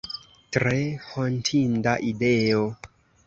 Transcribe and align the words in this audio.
Tre 0.55 0.77
hontinda 1.09 1.95
ideo! 2.09 2.65